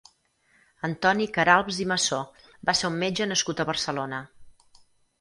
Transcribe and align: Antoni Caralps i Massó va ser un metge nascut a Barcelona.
Antoni 0.89 1.27
Caralps 1.35 1.83
i 1.85 1.87
Massó 1.93 2.21
va 2.71 2.77
ser 2.83 2.91
un 2.93 3.01
metge 3.05 3.31
nascut 3.35 3.63
a 3.67 3.71
Barcelona. 3.75 4.27